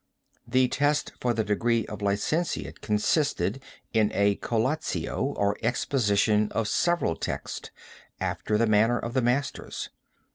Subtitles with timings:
[0.47, 3.61] The test for the degree of licentiate consisted
[3.93, 7.69] in a collatio, or exposition of several texts,
[8.19, 9.91] after the manner of the masters.